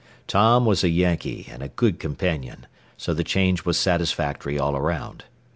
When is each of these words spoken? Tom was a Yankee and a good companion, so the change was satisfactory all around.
Tom 0.25 0.65
was 0.65 0.83
a 0.83 0.89
Yankee 0.89 1.47
and 1.51 1.61
a 1.61 1.67
good 1.67 1.99
companion, 1.99 2.65
so 2.97 3.13
the 3.13 3.23
change 3.23 3.65
was 3.65 3.77
satisfactory 3.77 4.57
all 4.57 4.75
around. 4.75 5.25